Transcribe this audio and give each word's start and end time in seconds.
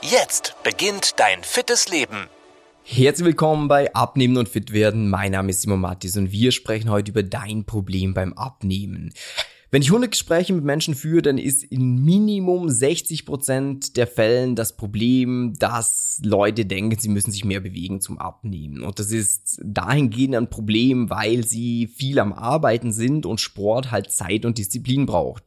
Jetzt 0.00 0.54
beginnt 0.62 1.18
dein 1.18 1.42
fittes 1.42 1.88
Leben. 1.88 2.28
Herzlich 2.84 3.26
willkommen 3.26 3.66
bei 3.66 3.92
Abnehmen 3.94 4.36
und 4.36 4.48
Fit 4.48 4.72
werden. 4.72 5.10
Mein 5.10 5.32
Name 5.32 5.50
ist 5.50 5.62
Simon 5.62 5.80
Mattis 5.80 6.16
und 6.16 6.30
wir 6.30 6.52
sprechen 6.52 6.88
heute 6.88 7.10
über 7.10 7.24
dein 7.24 7.64
Problem 7.64 8.14
beim 8.14 8.32
Abnehmen. 8.32 9.12
Wenn 9.72 9.82
ich 9.82 9.88
100 9.88 10.12
Gespräche 10.12 10.52
mit 10.52 10.64
Menschen 10.64 10.94
führe, 10.94 11.22
dann 11.22 11.36
ist 11.36 11.64
in 11.64 12.04
Minimum 12.04 12.70
60 12.70 13.26
Prozent 13.26 13.96
der 13.96 14.06
Fällen 14.06 14.54
das 14.54 14.76
Problem, 14.76 15.54
dass 15.58 16.20
Leute 16.24 16.64
denken, 16.64 16.98
sie 16.98 17.08
müssen 17.08 17.32
sich 17.32 17.44
mehr 17.44 17.60
bewegen 17.60 18.00
zum 18.00 18.18
Abnehmen. 18.18 18.82
Und 18.82 19.00
das 19.00 19.10
ist 19.10 19.60
dahingehend 19.64 20.36
ein 20.36 20.48
Problem, 20.48 21.10
weil 21.10 21.44
sie 21.44 21.88
viel 21.88 22.20
am 22.20 22.32
Arbeiten 22.32 22.92
sind 22.92 23.26
und 23.26 23.40
Sport 23.40 23.90
halt 23.90 24.12
Zeit 24.12 24.46
und 24.46 24.58
Disziplin 24.58 25.06
braucht. 25.06 25.42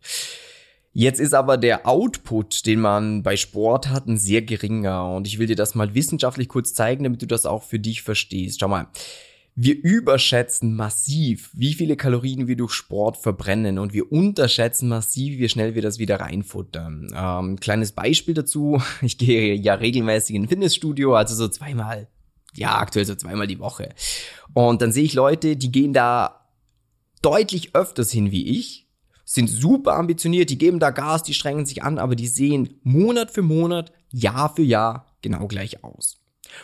Jetzt 0.93 1.21
ist 1.21 1.33
aber 1.33 1.57
der 1.57 1.87
Output, 1.87 2.65
den 2.65 2.81
man 2.81 3.23
bei 3.23 3.37
Sport 3.37 3.89
hat, 3.89 4.07
ein 4.07 4.17
sehr 4.17 4.41
geringer. 4.41 5.13
Und 5.13 5.25
ich 5.25 5.39
will 5.39 5.47
dir 5.47 5.55
das 5.55 5.73
mal 5.73 5.95
wissenschaftlich 5.95 6.49
kurz 6.49 6.73
zeigen, 6.73 7.03
damit 7.05 7.21
du 7.21 7.27
das 7.27 7.45
auch 7.45 7.63
für 7.63 7.79
dich 7.79 8.01
verstehst. 8.01 8.59
Schau 8.59 8.67
mal. 8.67 8.87
Wir 9.53 9.75
überschätzen 9.75 10.75
massiv, 10.75 11.49
wie 11.53 11.73
viele 11.73 11.97
Kalorien 11.97 12.47
wir 12.47 12.55
durch 12.55 12.71
Sport 12.71 13.17
verbrennen 13.17 13.79
und 13.79 13.91
wir 13.93 14.09
unterschätzen 14.09 14.87
massiv, 14.87 15.39
wie 15.39 15.49
schnell 15.49 15.75
wir 15.75 15.81
das 15.81 15.99
wieder 15.99 16.21
reinfuttern. 16.21 17.13
Ähm, 17.13 17.59
kleines 17.59 17.91
Beispiel 17.91 18.33
dazu. 18.33 18.81
Ich 19.01 19.17
gehe 19.17 19.53
ja 19.55 19.73
regelmäßig 19.73 20.35
in 20.35 20.43
ein 20.43 20.47
Fitnessstudio, 20.47 21.15
also 21.15 21.35
so 21.35 21.49
zweimal, 21.49 22.07
ja, 22.53 22.77
aktuell 22.77 23.05
so 23.05 23.15
zweimal 23.15 23.47
die 23.47 23.59
Woche. 23.59 23.89
Und 24.53 24.81
dann 24.81 24.93
sehe 24.93 25.03
ich 25.03 25.13
Leute, 25.13 25.57
die 25.57 25.71
gehen 25.71 25.91
da 25.91 26.47
deutlich 27.21 27.75
öfters 27.75 28.09
hin 28.09 28.31
wie 28.31 28.57
ich 28.57 28.87
sind 29.33 29.47
super 29.49 29.95
ambitioniert, 29.95 30.49
die 30.49 30.57
geben 30.57 30.79
da 30.79 30.89
Gas, 30.89 31.23
die 31.23 31.33
strengen 31.33 31.65
sich 31.65 31.83
an, 31.83 31.99
aber 31.99 32.15
die 32.15 32.27
sehen 32.27 32.81
Monat 32.83 33.31
für 33.31 33.41
Monat, 33.41 33.93
Jahr 34.11 34.53
für 34.53 34.61
Jahr 34.61 35.07
genau 35.21 35.47
gleich 35.47 35.85
aus. 35.85 36.17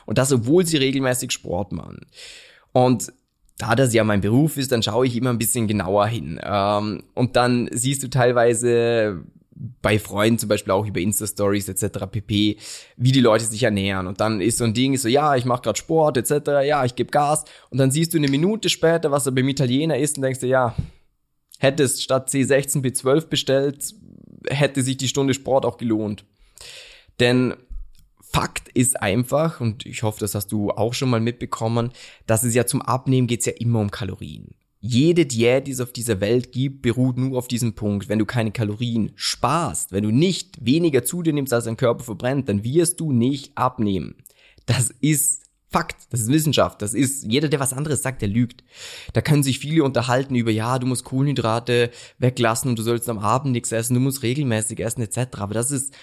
Und 0.06 0.18
das, 0.18 0.34
obwohl 0.34 0.66
sie 0.66 0.76
regelmäßig 0.76 1.32
Sport 1.32 1.72
machen. 1.72 2.02
Und 2.74 3.14
da 3.58 3.74
das 3.74 3.94
ja 3.94 4.04
mein 4.04 4.20
Beruf 4.20 4.58
ist, 4.58 4.74
dann 4.74 4.84
schaue 4.84 5.08
ich 5.08 5.16
immer 5.16 5.30
ein 5.30 5.38
bisschen 5.38 5.68
genauer 5.68 6.08
hin. 6.08 6.42
Ähm, 6.44 7.04
und 7.14 7.38
dann 7.38 7.70
siehst 7.72 8.04
du 8.04 8.10
teilweise 8.10 9.24
bei 9.82 9.98
Freunden 9.98 10.38
zum 10.38 10.50
Beispiel 10.50 10.72
auch 10.72 10.86
über 10.86 11.00
Insta-Stories 11.00 11.70
etc. 11.70 12.06
pp, 12.12 12.58
wie 12.98 13.12
die 13.14 13.22
Leute 13.22 13.46
sich 13.46 13.64
ernähren. 13.64 14.08
Und 14.08 14.20
dann 14.20 14.42
ist 14.42 14.58
so 14.58 14.66
ein 14.66 14.74
Ding, 14.74 14.94
ist 14.94 15.04
so, 15.04 15.08
ja, 15.08 15.38
ich 15.38 15.46
mache 15.46 15.62
gerade 15.62 15.80
Sport 15.80 16.18
etc., 16.18 16.66
ja, 16.68 16.84
ich 16.84 16.96
gebe 16.96 17.12
Gas. 17.12 17.46
Und 17.70 17.78
dann 17.78 17.92
siehst 17.92 18.14
du 18.14 18.18
eine 18.18 18.28
Minute 18.28 18.68
später, 18.68 19.10
was 19.10 19.26
er 19.26 19.32
beim 19.32 19.48
Italiener 19.48 19.98
ist 19.98 20.18
und 20.18 20.24
denkst 20.24 20.42
du, 20.42 20.48
ja, 20.48 20.76
Hättest 21.60 22.04
statt 22.04 22.30
C16 22.30 22.82
B12 22.82 23.28
bestellt, 23.28 23.94
hätte 24.48 24.84
sich 24.84 24.98
die 24.98 25.08
Stunde 25.08 25.34
Sport 25.34 25.66
auch 25.66 25.78
gelohnt. 25.78 26.26
Denn 27.20 27.56
Fakt 28.22 28.70
ist 28.70 29.02
einfach, 29.02 29.62
und 29.62 29.86
ich 29.86 30.04
hoffe, 30.04 30.20
das 30.20 30.36
hast 30.36 30.52
du 30.52 30.72
auch 30.72 30.94
schon 30.94 31.10
mal 31.10 31.22
mitbekommen, 31.22 31.92
dass 32.26 32.44
es 32.44 32.54
ja 32.54 32.66
zum 32.66 32.82
Abnehmen 32.82 33.28
geht's 33.28 33.46
ja 33.46 33.54
immer 33.58 33.80
um 33.80 33.90
Kalorien. 33.90 34.54
Jede 34.80 35.26
Diät, 35.26 35.66
die 35.66 35.72
es 35.72 35.80
auf 35.80 35.92
dieser 35.92 36.22
Welt 36.22 36.52
gibt, 36.52 36.82
beruht 36.84 37.18
nur 37.18 37.38
auf 37.38 37.48
diesem 37.48 37.74
Punkt. 37.74 38.10
Wenn 38.10 38.20
du 38.20 38.26
keine 38.26 38.52
Kalorien 38.52 39.12
sparst, 39.16 39.92
wenn 39.92 40.04
du 40.04 40.12
nicht 40.12 40.64
weniger 40.64 41.04
zu 41.04 41.24
dir 41.24 41.34
nimmst, 41.34 41.52
als 41.52 41.66
dein 41.66 41.78
Körper 41.78 42.04
verbrennt, 42.04 42.48
dann 42.48 42.64
wirst 42.64 43.00
du 43.00 43.12
nicht 43.12 43.58
abnehmen. 43.58 44.16
Das 44.66 44.92
ist 45.02 45.47
Fakt, 45.78 46.08
das 46.10 46.22
ist 46.22 46.30
Wissenschaft, 46.30 46.82
das 46.82 46.96
ist, 46.96 47.24
jeder, 47.24 47.50
der 47.50 47.60
was 47.60 47.72
anderes 47.72 48.02
sagt, 48.02 48.24
der 48.24 48.30
lügt. 48.30 48.64
Da 49.14 49.22
können 49.22 49.44
sich 49.44 49.60
viele 49.60 49.84
unterhalten 49.84 50.34
über, 50.34 50.50
ja, 50.50 50.80
du 50.80 50.88
musst 50.88 51.04
Kohlenhydrate 51.04 51.92
weglassen 52.18 52.72
und 52.72 52.80
du 52.80 52.84
sollst 52.84 53.08
am 53.10 53.20
Abend 53.20 53.52
nichts 53.52 53.72
essen, 53.72 53.94
du 53.94 54.00
musst 54.00 54.24
regelmäßig 54.24 54.80
essen, 54.80 55.02
etc. 55.02 55.38
Aber 55.38 55.54
das 55.54 55.70
ist 55.70 55.94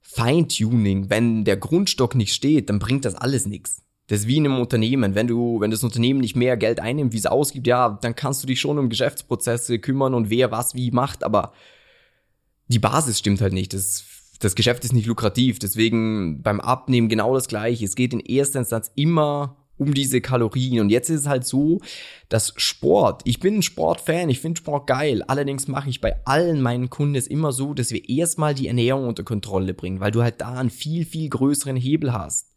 Feintuning. 0.00 1.08
Wenn 1.08 1.44
der 1.44 1.56
Grundstock 1.56 2.16
nicht 2.16 2.34
steht, 2.34 2.68
dann 2.68 2.80
bringt 2.80 3.04
das 3.04 3.14
alles 3.14 3.46
nichts. 3.46 3.82
Das 4.08 4.22
ist 4.22 4.26
wie 4.26 4.38
in 4.38 4.46
einem 4.46 4.58
Unternehmen. 4.58 5.14
Wenn 5.14 5.28
du, 5.28 5.60
wenn 5.60 5.70
das 5.70 5.84
Unternehmen 5.84 6.20
nicht 6.20 6.34
mehr 6.34 6.56
Geld 6.56 6.80
einnimmt, 6.80 7.12
wie 7.12 7.18
es 7.18 7.26
ausgibt, 7.26 7.68
ja, 7.68 7.96
dann 8.02 8.16
kannst 8.16 8.42
du 8.42 8.48
dich 8.48 8.60
schon 8.60 8.76
um 8.76 8.88
Geschäftsprozesse 8.88 9.78
kümmern 9.78 10.14
und 10.14 10.30
wer 10.30 10.50
was 10.50 10.74
wie 10.74 10.90
macht, 10.90 11.22
aber 11.22 11.52
die 12.66 12.80
Basis 12.80 13.20
stimmt 13.20 13.40
halt 13.40 13.52
nicht. 13.52 13.72
Das 13.72 14.04
das 14.42 14.56
Geschäft 14.56 14.84
ist 14.84 14.92
nicht 14.92 15.06
lukrativ. 15.06 15.58
Deswegen 15.58 16.42
beim 16.42 16.60
Abnehmen 16.60 17.08
genau 17.08 17.34
das 17.34 17.48
gleiche. 17.48 17.84
Es 17.84 17.94
geht 17.94 18.12
in 18.12 18.20
erster 18.20 18.58
Instanz 18.58 18.90
immer 18.96 19.56
um 19.78 19.94
diese 19.94 20.20
Kalorien. 20.20 20.80
Und 20.80 20.90
jetzt 20.90 21.10
ist 21.10 21.22
es 21.22 21.28
halt 21.28 21.44
so, 21.44 21.80
dass 22.28 22.52
Sport, 22.56 23.22
ich 23.24 23.40
bin 23.40 23.56
ein 23.56 23.62
Sportfan, 23.62 24.30
ich 24.30 24.40
finde 24.40 24.58
Sport 24.58 24.86
geil. 24.86 25.22
Allerdings 25.26 25.68
mache 25.68 25.90
ich 25.90 26.00
bei 26.00 26.16
allen 26.26 26.60
meinen 26.60 26.90
Kunden 26.90 27.14
es 27.14 27.26
immer 27.26 27.52
so, 27.52 27.72
dass 27.72 27.92
wir 27.92 28.08
erstmal 28.08 28.54
die 28.54 28.66
Ernährung 28.66 29.06
unter 29.06 29.22
Kontrolle 29.22 29.74
bringen, 29.74 30.00
weil 30.00 30.10
du 30.10 30.22
halt 30.22 30.40
da 30.40 30.54
einen 30.54 30.70
viel, 30.70 31.04
viel 31.04 31.28
größeren 31.28 31.76
Hebel 31.76 32.12
hast. 32.12 32.52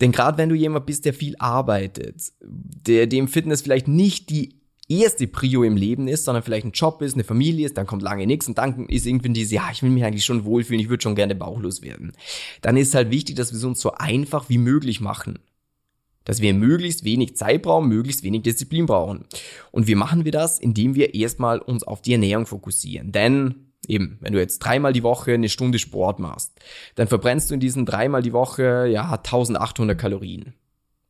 Denn 0.00 0.12
gerade 0.12 0.38
wenn 0.38 0.48
du 0.48 0.54
jemand 0.54 0.86
bist, 0.86 1.06
der 1.06 1.14
viel 1.14 1.34
arbeitet, 1.38 2.32
der 2.40 3.06
dem 3.06 3.28
Fitness 3.28 3.62
vielleicht 3.62 3.88
nicht 3.88 4.30
die 4.30 4.60
erste 4.88 5.26
Prio 5.26 5.62
im 5.62 5.76
Leben 5.76 6.08
ist, 6.08 6.24
sondern 6.24 6.42
vielleicht 6.42 6.66
ein 6.66 6.72
Job 6.72 7.02
ist, 7.02 7.14
eine 7.14 7.24
Familie 7.24 7.66
ist, 7.66 7.76
dann 7.76 7.86
kommt 7.86 8.02
lange 8.02 8.26
nichts 8.26 8.48
und 8.48 8.58
dann 8.58 8.86
ist 8.86 9.06
irgendwie 9.06 9.30
diese, 9.30 9.56
ja, 9.56 9.68
ich 9.70 9.82
will 9.82 9.90
mich 9.90 10.04
eigentlich 10.04 10.24
schon 10.24 10.44
wohlfühlen, 10.44 10.80
ich 10.80 10.88
würde 10.88 11.02
schon 11.02 11.14
gerne 11.14 11.34
bauchlos 11.34 11.82
werden. 11.82 12.12
Dann 12.62 12.76
ist 12.76 12.94
halt 12.94 13.10
wichtig, 13.10 13.36
dass 13.36 13.52
wir 13.52 13.58
es 13.58 13.64
uns 13.64 13.80
so 13.80 13.92
einfach 13.92 14.48
wie 14.48 14.58
möglich 14.58 15.00
machen. 15.00 15.38
Dass 16.24 16.40
wir 16.40 16.52
möglichst 16.52 17.04
wenig 17.04 17.36
Zeit 17.36 17.62
brauchen, 17.62 17.88
möglichst 17.88 18.22
wenig 18.22 18.42
Disziplin 18.42 18.86
brauchen. 18.86 19.24
Und 19.70 19.86
wie 19.86 19.94
machen 19.94 20.24
wir 20.24 20.32
das? 20.32 20.58
Indem 20.58 20.94
wir 20.94 21.14
erstmal 21.14 21.58
uns 21.58 21.84
auf 21.84 22.02
die 22.02 22.12
Ernährung 22.12 22.46
fokussieren. 22.46 23.12
Denn 23.12 23.72
eben, 23.86 24.18
wenn 24.20 24.32
du 24.32 24.38
jetzt 24.38 24.58
dreimal 24.58 24.92
die 24.92 25.02
Woche 25.02 25.32
eine 25.32 25.48
Stunde 25.48 25.78
Sport 25.78 26.18
machst, 26.18 26.52
dann 26.96 27.08
verbrennst 27.08 27.50
du 27.50 27.54
in 27.54 27.60
diesen 27.60 27.86
dreimal 27.86 28.22
die 28.22 28.32
Woche, 28.32 28.88
ja, 28.90 29.10
1800 29.10 29.98
Kalorien. 29.98 30.54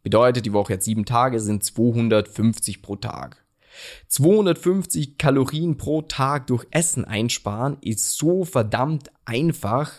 Bedeutet, 0.03 0.47
die 0.47 0.53
Woche 0.53 0.75
hat 0.75 0.83
sieben 0.83 1.05
Tage, 1.05 1.41
sind 1.41 1.65
250 1.65 2.83
pro 2.83 2.97
Tag. 2.97 3.45
250 4.09 5.19
Kalorien 5.19 5.77
pro 5.77 6.03
Tag 6.03 6.47
durch 6.47 6.67
Essen 6.71 7.05
einsparen 7.05 7.79
ist 7.81 8.17
so 8.17 8.45
verdammt 8.45 9.11
einfach. 9.25 9.93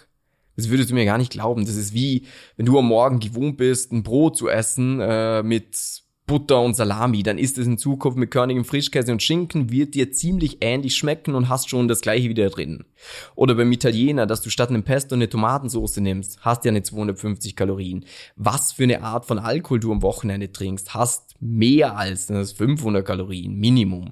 Das 0.55 0.69
würdest 0.69 0.89
du 0.89 0.93
mir 0.93 1.05
gar 1.05 1.17
nicht 1.17 1.31
glauben. 1.31 1.65
Das 1.65 1.75
ist 1.75 1.93
wie, 1.93 2.25
wenn 2.57 2.65
du 2.65 2.77
am 2.77 2.85
Morgen 2.87 3.19
gewohnt 3.19 3.57
bist, 3.57 3.91
ein 3.91 4.03
Brot 4.03 4.37
zu 4.37 4.49
essen 4.49 4.99
äh, 4.99 5.41
mit 5.41 6.03
Butter 6.29 6.61
und 6.61 6.75
Salami, 6.75 7.23
dann 7.23 7.39
ist 7.39 7.57
es 7.57 7.65
in 7.65 7.79
Zukunft 7.79 8.15
mit 8.15 8.29
körnigem 8.29 8.63
Frischkäse 8.63 9.11
und 9.11 9.23
Schinken, 9.23 9.71
wird 9.71 9.95
dir 9.95 10.11
ziemlich 10.11 10.59
ähnlich 10.61 10.95
schmecken 10.95 11.33
und 11.33 11.49
hast 11.49 11.71
schon 11.71 11.87
das 11.87 12.01
gleiche 12.01 12.29
wieder 12.29 12.51
drin. 12.51 12.85
Oder 13.33 13.55
beim 13.55 13.71
Italiener, 13.71 14.27
dass 14.27 14.41
du 14.41 14.51
statt 14.51 14.69
einem 14.69 14.83
Pesto 14.83 15.15
eine 15.15 15.27
Tomatensauce 15.27 15.97
nimmst, 15.97 16.41
hast 16.41 16.65
ja 16.65 16.69
eine 16.69 16.83
250 16.83 17.55
Kalorien. 17.55 18.05
Was 18.35 18.73
für 18.73 18.83
eine 18.83 19.01
Art 19.01 19.25
von 19.25 19.39
Alkohol 19.39 19.79
du 19.79 19.91
am 19.91 20.03
Wochenende 20.03 20.51
trinkst, 20.51 20.93
hast 20.93 21.35
mehr 21.39 21.97
als 21.97 22.27
das 22.27 22.51
500 22.51 23.03
Kalorien, 23.03 23.55
Minimum. 23.55 24.11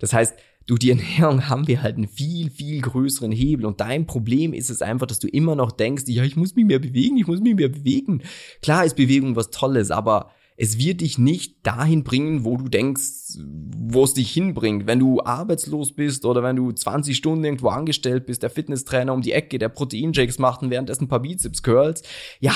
Das 0.00 0.12
heißt, 0.12 0.36
durch 0.66 0.80
die 0.80 0.90
Ernährung 0.90 1.48
haben 1.48 1.66
wir 1.66 1.82
halt 1.82 1.96
einen 1.96 2.08
viel, 2.08 2.50
viel 2.50 2.82
größeren 2.82 3.32
Hebel. 3.32 3.64
Und 3.64 3.80
dein 3.80 4.06
Problem 4.06 4.52
ist 4.52 4.68
es 4.68 4.82
einfach, 4.82 5.06
dass 5.06 5.18
du 5.18 5.28
immer 5.28 5.54
noch 5.56 5.72
denkst, 5.72 6.04
ja, 6.08 6.24
ich 6.24 6.36
muss 6.36 6.56
mich 6.56 6.66
mehr 6.66 6.78
bewegen, 6.78 7.16
ich 7.16 7.26
muss 7.26 7.40
mich 7.40 7.54
mehr 7.54 7.70
bewegen. 7.70 8.22
Klar 8.60 8.84
ist 8.84 8.96
Bewegung 8.96 9.34
was 9.34 9.48
Tolles, 9.48 9.90
aber 9.90 10.30
es 10.56 10.78
wird 10.78 11.00
dich 11.00 11.18
nicht 11.18 11.66
dahin 11.66 12.04
bringen, 12.04 12.44
wo 12.44 12.56
du 12.56 12.68
denkst, 12.68 13.38
wo 13.38 14.04
es 14.04 14.14
dich 14.14 14.30
hinbringt. 14.30 14.86
Wenn 14.86 15.00
du 15.00 15.20
arbeitslos 15.20 15.92
bist 15.92 16.24
oder 16.24 16.42
wenn 16.42 16.56
du 16.56 16.70
20 16.70 17.16
Stunden 17.16 17.44
irgendwo 17.44 17.68
angestellt 17.68 18.26
bist, 18.26 18.42
der 18.42 18.50
Fitnesstrainer 18.50 19.12
um 19.12 19.22
die 19.22 19.32
Ecke, 19.32 19.58
der 19.58 19.68
Proteinjakes 19.68 20.38
macht 20.38 20.62
und 20.62 20.70
währenddessen 20.70 21.04
ein 21.04 21.08
paar 21.08 21.22
Bizeps 21.22 21.62
Curls, 21.62 22.02
ja, 22.38 22.54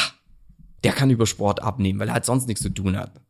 der 0.84 0.92
kann 0.92 1.10
über 1.10 1.26
Sport 1.26 1.60
abnehmen, 1.60 1.98
weil 1.98 2.08
er 2.08 2.14
halt 2.14 2.24
sonst 2.24 2.46
nichts 2.46 2.62
zu 2.62 2.68
tun 2.68 2.96
hat. 2.96 3.20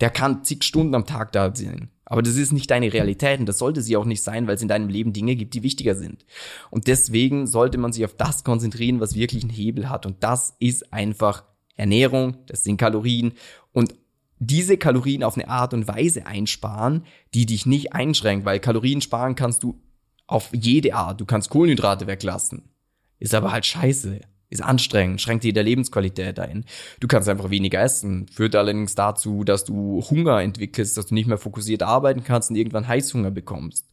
Der 0.00 0.10
kann 0.10 0.42
zig 0.42 0.64
Stunden 0.64 0.94
am 0.94 1.04
Tag 1.04 1.32
da 1.32 1.54
sein. 1.54 1.90
Aber 2.06 2.22
das 2.22 2.36
ist 2.36 2.52
nicht 2.52 2.70
deine 2.70 2.90
Realität 2.90 3.38
und 3.38 3.46
das 3.46 3.58
sollte 3.58 3.82
sie 3.82 3.96
auch 3.96 4.06
nicht 4.06 4.22
sein, 4.22 4.46
weil 4.46 4.54
es 4.54 4.62
in 4.62 4.68
deinem 4.68 4.88
Leben 4.88 5.12
Dinge 5.12 5.36
gibt, 5.36 5.52
die 5.52 5.62
wichtiger 5.62 5.94
sind. 5.94 6.24
Und 6.70 6.86
deswegen 6.86 7.46
sollte 7.46 7.76
man 7.76 7.92
sich 7.92 8.06
auf 8.06 8.14
das 8.14 8.44
konzentrieren, 8.44 9.00
was 9.00 9.14
wirklich 9.14 9.42
einen 9.42 9.52
Hebel 9.52 9.90
hat. 9.90 10.06
Und 10.06 10.22
das 10.22 10.56
ist 10.58 10.90
einfach 10.94 11.44
Ernährung, 11.78 12.36
das 12.46 12.64
sind 12.64 12.76
Kalorien 12.76 13.32
und 13.72 13.94
diese 14.40 14.76
Kalorien 14.76 15.24
auf 15.24 15.36
eine 15.36 15.48
Art 15.48 15.74
und 15.74 15.88
Weise 15.88 16.26
einsparen, 16.26 17.04
die 17.34 17.46
dich 17.46 17.66
nicht 17.66 17.92
einschränkt, 17.92 18.44
weil 18.44 18.60
Kalorien 18.60 19.00
sparen 19.00 19.34
kannst 19.34 19.62
du 19.62 19.80
auf 20.26 20.50
jede 20.52 20.94
Art. 20.94 21.20
Du 21.20 21.24
kannst 21.24 21.50
Kohlenhydrate 21.50 22.06
weglassen. 22.06 22.70
Ist 23.18 23.34
aber 23.34 23.50
halt 23.50 23.66
scheiße. 23.66 24.20
Ist 24.50 24.62
anstrengend, 24.62 25.20
schränkt 25.20 25.44
dir 25.44 25.52
der 25.52 25.62
Lebensqualität 25.62 26.38
ein. 26.38 26.64
Du 27.00 27.08
kannst 27.08 27.28
einfach 27.28 27.50
weniger 27.50 27.82
essen, 27.82 28.28
führt 28.28 28.56
allerdings 28.56 28.94
dazu, 28.94 29.44
dass 29.44 29.64
du 29.64 30.02
Hunger 30.10 30.40
entwickelst, 30.40 30.96
dass 30.96 31.06
du 31.06 31.14
nicht 31.14 31.26
mehr 31.26 31.36
fokussiert 31.36 31.82
arbeiten 31.82 32.24
kannst 32.24 32.48
und 32.48 32.56
irgendwann 32.56 32.88
Heißhunger 32.88 33.30
bekommst. 33.30 33.86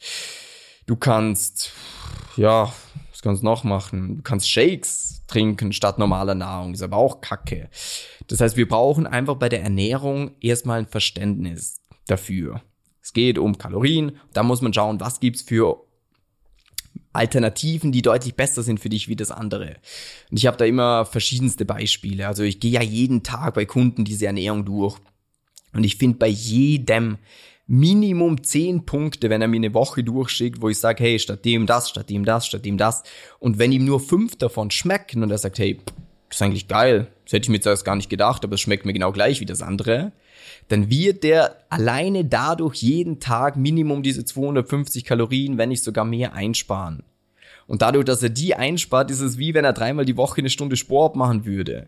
Du 0.86 0.96
kannst, 0.96 1.74
ja, 2.38 2.72
kannst 3.26 3.44
du 3.44 3.46
noch 3.46 3.64
machen? 3.64 4.18
Du 4.18 4.24
kannst 4.24 4.50
Shakes 4.50 5.24
trinken 5.28 5.74
statt 5.74 6.00
normaler 6.00 6.36
Nahrung, 6.36 6.74
ist 6.74 6.82
aber 6.82 6.98
auch 6.98 7.22
Kacke. 7.22 7.70
Das 8.28 8.40
heißt, 8.40 8.56
wir 8.56 8.68
brauchen 8.68 9.08
einfach 9.08 9.36
bei 9.36 9.50
der 9.50 9.64
Ernährung 9.64 10.32
erstmal 10.40 10.80
ein 10.80 10.88
Verständnis 10.88 11.82
dafür. 12.08 12.62
Es 13.02 13.14
geht 13.14 13.38
um 13.38 13.58
Kalorien, 13.58 14.18
da 14.34 14.44
muss 14.44 14.62
man 14.62 14.74
schauen, 14.74 15.00
was 15.00 15.20
gibt's 15.20 15.42
für 15.42 15.86
Alternativen, 17.14 17.92
die 17.92 18.02
deutlich 18.02 18.36
besser 18.36 18.62
sind 18.62 18.80
für 18.80 18.90
dich 18.90 19.08
wie 19.08 19.16
das 19.16 19.32
andere. 19.32 19.78
Und 20.30 20.38
ich 20.38 20.48
habe 20.48 20.58
da 20.58 20.66
immer 20.66 21.06
verschiedenste 21.06 21.66
Beispiele. 21.66 22.28
Also 22.28 22.44
ich 22.44 22.60
gehe 22.60 22.72
ja 22.72 22.82
jeden 22.82 23.24
Tag 23.24 23.54
bei 23.54 23.66
Kunden 23.66 24.06
diese 24.06 24.26
Ernährung 24.26 24.66
durch. 24.66 24.98
Und 25.74 25.84
ich 25.84 25.98
finde 25.98 26.18
bei 26.18 26.28
jedem 26.28 27.18
Minimum 27.68 28.44
zehn 28.44 28.86
Punkte, 28.86 29.30
wenn 29.30 29.42
er 29.42 29.48
mir 29.48 29.56
eine 29.56 29.74
Woche 29.74 30.04
durchschickt, 30.04 30.62
wo 30.62 30.70
ich 30.70 30.80
sage, 30.80 31.04
hey, 31.04 31.18
statt 31.18 31.46
dem 31.46 31.66
das, 31.66 31.90
statt 31.90 32.10
dem 32.10 32.24
das, 32.24 32.46
statt 32.46 32.64
dem 32.64 32.78
das. 32.78 33.04
Und 33.40 33.58
wenn 33.58 33.72
ihm 33.72 33.86
nur 33.86 34.00
fünf 34.00 34.36
davon 34.36 34.70
schmecken 34.70 35.24
und 35.24 35.32
er 35.32 35.40
sagt, 35.40 35.58
hey, 35.58 35.80
das 36.30 36.38
ist 36.38 36.42
eigentlich 36.42 36.68
geil, 36.68 37.08
das 37.24 37.34
hätte 37.34 37.46
ich 37.46 37.50
mir 37.50 37.62
zuerst 37.62 37.86
gar 37.86 37.96
nicht 37.96 38.10
gedacht, 38.10 38.44
aber 38.44 38.54
es 38.56 38.62
schmeckt 38.62 38.86
mir 38.86 38.94
genau 38.94 39.12
gleich 39.12 39.40
wie 39.40 39.46
das 39.46 39.64
andere, 39.64 40.12
dann 40.68 40.90
wird 40.90 41.24
der 41.24 41.56
alleine 41.70 42.26
dadurch 42.26 42.76
jeden 42.82 43.20
Tag 43.20 43.58
Minimum 43.58 44.04
diese 44.04 44.26
250 44.26 45.04
Kalorien, 45.04 45.58
wenn 45.58 45.70
nicht 45.70 45.84
sogar 45.84 46.06
mehr 46.06 46.34
einsparen. 46.34 47.04
Und 47.68 47.82
dadurch, 47.82 48.06
dass 48.06 48.22
er 48.22 48.30
die 48.30 48.54
einspart, 48.56 49.10
ist 49.10 49.22
es 49.22 49.38
wie 49.40 49.56
wenn 49.56 49.66
er 49.66 49.74
dreimal 49.74 50.06
die 50.06 50.18
Woche 50.18 50.40
eine 50.40 50.50
Stunde 50.52 50.76
Sport 50.76 51.16
machen 51.16 51.46
würde. 51.46 51.88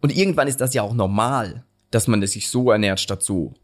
Und 0.00 0.16
irgendwann 0.16 0.46
ist 0.46 0.60
das 0.60 0.74
ja 0.74 0.82
auch 0.82 0.94
normal, 0.94 1.64
dass 1.90 2.06
man 2.06 2.24
sich 2.24 2.48
so 2.48 2.70
ernährt 2.70 3.00
statt 3.00 3.22
so. 3.22 3.54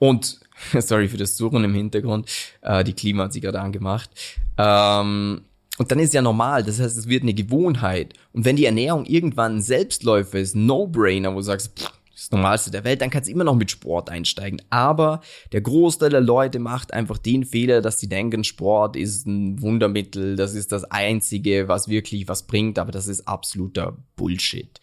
Und, 0.00 0.40
sorry 0.80 1.06
für 1.06 1.16
das 1.16 1.36
Surren 1.36 1.62
im 1.62 1.74
Hintergrund, 1.74 2.28
äh, 2.62 2.82
die 2.82 2.94
Klima 2.94 3.24
hat 3.24 3.32
sich 3.32 3.42
gerade 3.42 3.60
angemacht. 3.60 4.10
Ähm, 4.58 5.42
und 5.78 5.90
dann 5.90 6.00
ist 6.00 6.12
ja 6.12 6.20
normal, 6.20 6.64
das 6.64 6.80
heißt, 6.80 6.98
es 6.98 7.08
wird 7.08 7.22
eine 7.22 7.32
Gewohnheit. 7.32 8.14
Und 8.32 8.44
wenn 8.44 8.56
die 8.56 8.64
Ernährung 8.64 9.06
irgendwann 9.06 9.56
ein 9.56 9.62
Selbstläufer 9.62 10.38
ist, 10.38 10.56
No-Brainer, 10.56 11.32
wo 11.32 11.36
du 11.36 11.42
sagst, 11.42 11.78
pff, 11.78 11.92
das 12.20 12.30
Normalste 12.32 12.70
der 12.70 12.84
Welt, 12.84 13.00
dann 13.00 13.08
kannst 13.08 13.28
du 13.28 13.32
immer 13.32 13.44
noch 13.44 13.54
mit 13.54 13.70
Sport 13.70 14.10
einsteigen. 14.10 14.60
Aber 14.68 15.22
der 15.52 15.62
Großteil 15.62 16.10
der 16.10 16.20
Leute 16.20 16.58
macht 16.58 16.92
einfach 16.92 17.16
den 17.16 17.44
Fehler, 17.44 17.80
dass 17.80 17.98
sie 17.98 18.10
denken, 18.10 18.44
Sport 18.44 18.94
ist 18.96 19.26
ein 19.26 19.62
Wundermittel, 19.62 20.36
das 20.36 20.54
ist 20.54 20.70
das 20.70 20.84
Einzige, 20.84 21.68
was 21.68 21.88
wirklich 21.88 22.28
was 22.28 22.46
bringt, 22.46 22.78
aber 22.78 22.92
das 22.92 23.06
ist 23.06 23.26
absoluter 23.26 23.96
Bullshit. 24.16 24.80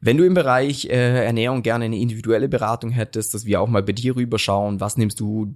Wenn 0.00 0.16
du 0.16 0.24
im 0.24 0.34
Bereich 0.34 0.86
äh, 0.86 1.24
Ernährung 1.24 1.62
gerne 1.62 1.84
eine 1.84 1.98
individuelle 1.98 2.48
Beratung 2.48 2.90
hättest, 2.90 3.34
dass 3.34 3.44
wir 3.44 3.60
auch 3.60 3.68
mal 3.68 3.82
bei 3.82 3.92
dir 3.92 4.16
rüberschauen, 4.16 4.80
was 4.80 4.96
nimmst 4.96 5.20
du 5.20 5.54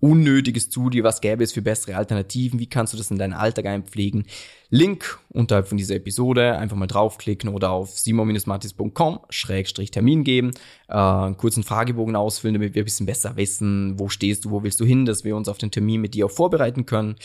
Unnötiges 0.00 0.70
zu 0.70 0.90
dir, 0.90 1.02
was 1.02 1.20
gäbe 1.20 1.42
es 1.42 1.52
für 1.52 1.62
bessere 1.62 1.96
Alternativen, 1.96 2.60
wie 2.60 2.68
kannst 2.68 2.92
du 2.92 2.96
das 2.96 3.10
in 3.10 3.18
deinen 3.18 3.32
Alltag 3.32 3.66
einpflegen. 3.66 4.26
Link 4.70 5.18
unterhalb 5.30 5.66
von 5.66 5.76
dieser 5.76 5.96
Episode, 5.96 6.56
einfach 6.56 6.76
mal 6.76 6.86
draufklicken 6.86 7.48
oder 7.48 7.70
auf 7.70 7.98
simon-matis.com, 7.98 9.20
Schrägstrich 9.30 9.90
Termin 9.90 10.22
geben, 10.22 10.52
äh, 10.88 10.94
einen 10.94 11.36
kurzen 11.36 11.64
Fragebogen 11.64 12.14
ausfüllen, 12.14 12.54
damit 12.54 12.74
wir 12.74 12.82
ein 12.82 12.84
bisschen 12.84 13.06
besser 13.06 13.36
wissen, 13.36 13.98
wo 13.98 14.08
stehst 14.08 14.44
du, 14.44 14.50
wo 14.50 14.62
willst 14.62 14.78
du 14.78 14.84
hin, 14.84 15.04
dass 15.04 15.24
wir 15.24 15.34
uns 15.34 15.48
auf 15.48 15.58
den 15.58 15.70
Termin 15.72 16.00
mit 16.00 16.14
dir 16.14 16.26
auch 16.26 16.30
vorbereiten 16.30 16.86
können. 16.86 17.16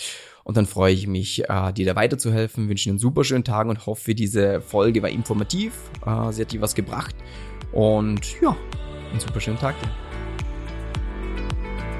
Und 0.43 0.57
dann 0.57 0.65
freue 0.65 0.93
ich 0.93 1.05
mich, 1.05 1.47
äh, 1.47 1.73
dir 1.73 1.85
da 1.85 1.95
weiterzuhelfen, 1.95 2.69
wünsche 2.69 2.85
dir 2.85 2.91
einen 2.91 2.99
super 2.99 3.23
schönen 3.23 3.43
Tag 3.43 3.67
und 3.67 3.85
hoffe, 3.85 4.15
diese 4.15 4.61
Folge 4.61 5.03
war 5.03 5.09
informativ, 5.09 5.73
äh, 6.05 6.31
sie 6.31 6.41
hat 6.41 6.51
dir 6.51 6.61
was 6.61 6.73
gebracht 6.73 7.15
und 7.71 8.41
ja, 8.41 8.55
einen 9.11 9.19
super 9.19 9.39
schönen 9.39 9.59
Tag 9.59 9.79
dir. 9.81 10.12